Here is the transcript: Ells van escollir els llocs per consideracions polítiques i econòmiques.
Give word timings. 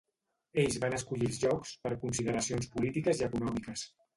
Ells 0.61 0.77
van 0.85 0.95
escollir 0.99 1.27
els 1.33 1.37
llocs 1.43 1.75
per 1.83 1.93
consideracions 2.07 2.73
polítiques 2.79 3.23
i 3.25 3.29
econòmiques. 3.29 3.89